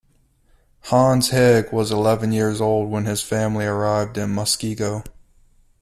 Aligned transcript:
Hans 0.85 1.29
Heg 1.29 1.71
was 1.71 1.91
eleven 1.91 2.31
years 2.31 2.59
old 2.59 2.89
when 2.89 3.05
his 3.05 3.21
family 3.21 3.65
arrived 3.67 4.17
in 4.17 4.31
Muskego. 4.33 5.03